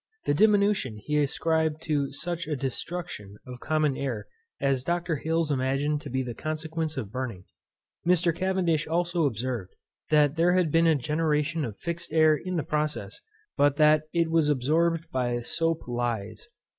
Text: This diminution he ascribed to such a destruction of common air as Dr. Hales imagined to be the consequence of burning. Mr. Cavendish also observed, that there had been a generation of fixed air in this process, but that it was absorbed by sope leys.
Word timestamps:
This 0.25 0.35
diminution 0.37 0.97
he 0.97 1.19
ascribed 1.21 1.83
to 1.83 2.11
such 2.11 2.47
a 2.47 2.55
destruction 2.55 3.35
of 3.45 3.59
common 3.59 3.95
air 3.95 4.25
as 4.59 4.83
Dr. 4.83 5.17
Hales 5.17 5.51
imagined 5.51 6.01
to 6.01 6.09
be 6.09 6.23
the 6.23 6.33
consequence 6.33 6.97
of 6.97 7.11
burning. 7.11 7.43
Mr. 8.03 8.35
Cavendish 8.35 8.87
also 8.87 9.25
observed, 9.27 9.75
that 10.09 10.37
there 10.37 10.53
had 10.55 10.71
been 10.71 10.87
a 10.87 10.95
generation 10.95 11.63
of 11.63 11.77
fixed 11.77 12.11
air 12.13 12.35
in 12.35 12.55
this 12.57 12.65
process, 12.65 13.21
but 13.55 13.75
that 13.75 14.01
it 14.11 14.31
was 14.31 14.49
absorbed 14.49 15.05
by 15.11 15.39
sope 15.41 15.83
leys. 15.87 16.49